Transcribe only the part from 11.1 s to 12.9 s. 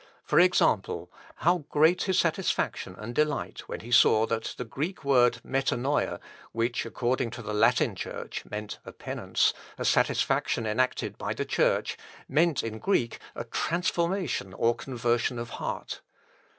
by the Church, meant in